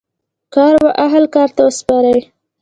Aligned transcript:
کار 0.53 0.75
و 0.83 0.87
اهل 1.05 1.23
کار 1.35 1.49
ته 1.55 1.61
وسپارئ 1.67 2.19